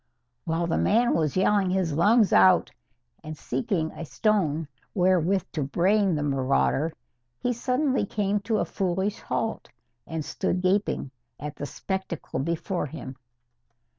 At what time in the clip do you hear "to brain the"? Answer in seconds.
5.51-6.23